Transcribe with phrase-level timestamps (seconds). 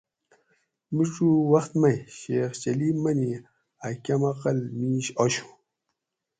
[0.95, 3.33] میڄوک وخت مئ شیخ چلی منی
[3.87, 5.47] اۤ کم عقل میش آشو